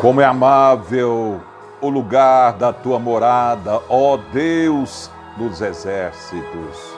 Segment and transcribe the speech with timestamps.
[0.00, 1.40] Como é amável
[1.80, 6.94] o lugar da tua morada, ó Deus dos exércitos.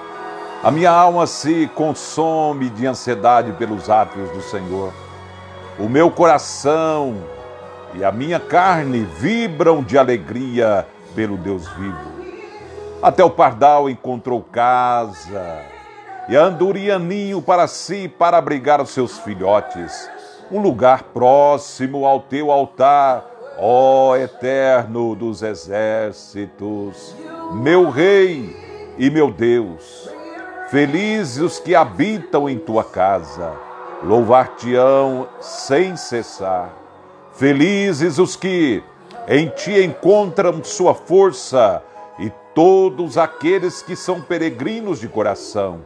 [0.64, 4.92] A minha alma se consome de ansiedade pelos átrios do Senhor.
[5.78, 7.14] O meu coração
[7.94, 10.84] e a minha carne vibram de alegria
[11.14, 12.18] pelo Deus vivo.
[13.00, 15.62] Até o pardal encontrou casa
[16.28, 20.10] e a andorinha ninho para si para abrigar os seus filhotes
[20.50, 23.24] um lugar próximo ao teu altar,
[23.58, 27.14] ó Eterno dos exércitos,
[27.52, 28.56] meu Rei
[28.96, 30.10] e meu Deus.
[30.70, 33.52] Felizes os que habitam em tua casa,
[34.02, 36.70] louvar-te-ão sem cessar.
[37.32, 38.82] Felizes os que
[39.26, 41.82] em ti encontram sua força
[42.18, 45.80] e todos aqueles que são peregrinos de coração.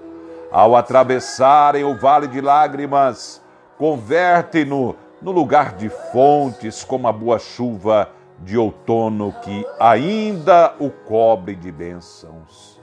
[0.51, 3.43] Ao atravessarem o vale de lágrimas,
[3.83, 11.57] Converte-no no lugar de fontes, como a boa chuva de outono que ainda o cobre
[11.57, 12.81] de bênçãos.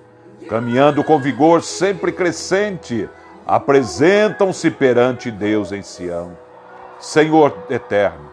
[0.50, 3.10] Caminhando com vigor sempre crescente,
[3.48, 6.38] apresentam-se perante Deus em Sião.
[7.00, 8.30] Senhor eterno,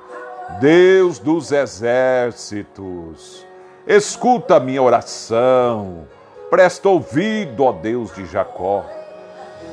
[0.59, 3.47] Deus dos exércitos,
[3.87, 6.09] escuta a minha oração,
[6.51, 8.85] presta ouvido, ó Deus de Jacó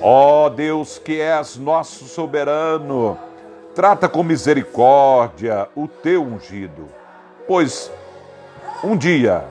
[0.01, 3.17] Ó oh Deus que és nosso soberano,
[3.73, 6.87] trata com misericórdia o teu ungido,
[7.47, 7.91] pois
[8.83, 9.45] um dia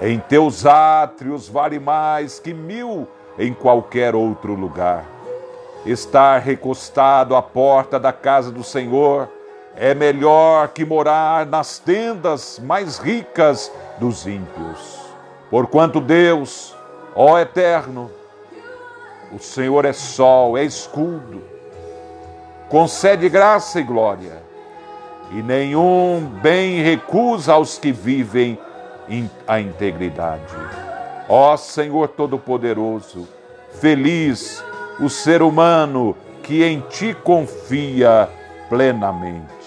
[0.00, 3.06] em teus átrios vale mais que mil
[3.38, 5.04] em qualquer outro lugar.
[5.84, 9.28] Estar recostado à porta da casa do Senhor
[9.76, 15.00] é melhor que morar nas tendas mais ricas dos ímpios.
[15.50, 16.76] Porquanto Deus,
[17.14, 18.10] ó Eterno,
[19.32, 21.42] o Senhor é sol, é escudo,
[22.68, 24.42] concede graça e glória,
[25.30, 28.58] e nenhum bem recusa aos que vivem
[29.46, 30.54] a integridade.
[31.28, 33.28] Ó Senhor Todo-Poderoso,
[33.80, 34.62] feliz
[34.98, 38.28] o ser humano que em ti confia
[38.68, 39.59] plenamente.